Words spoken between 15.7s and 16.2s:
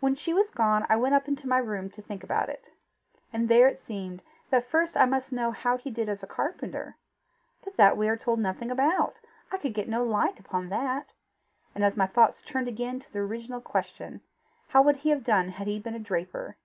been a